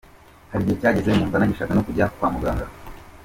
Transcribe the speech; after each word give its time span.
Hari 0.49 0.61
igihe 0.63 0.77
cyageze 0.81 1.09
nkumva 1.11 1.37
ntagishaka 1.37 1.71
no 1.75 1.83
kujya 1.87 2.05
kwa 2.15 2.27
muganga. 2.33 2.65